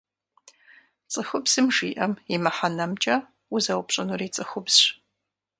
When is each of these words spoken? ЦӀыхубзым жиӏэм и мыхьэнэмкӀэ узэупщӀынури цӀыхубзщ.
ЦӀыхубзым 1.11 1.67
жиӏэм 1.75 2.13
и 2.33 2.37
мыхьэнэмкӀэ 2.43 3.15
узэупщӀынури 3.53 4.27
цӀыхубзщ. 4.35 4.83